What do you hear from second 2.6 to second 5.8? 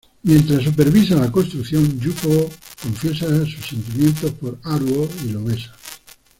confiesa sus sentimientos por Haruo y lo besa.